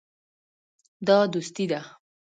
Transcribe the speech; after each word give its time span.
دا 1.07 1.17
دوستي 1.33 1.65
ده. 1.71 1.79